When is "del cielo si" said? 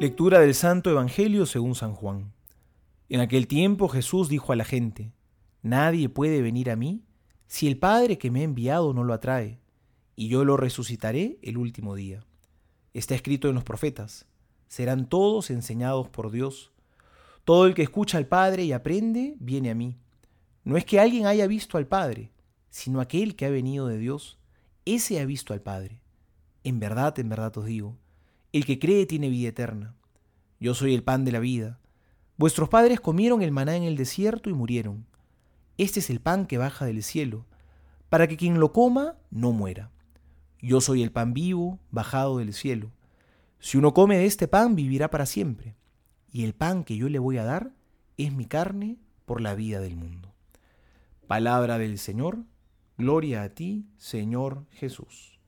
42.38-43.78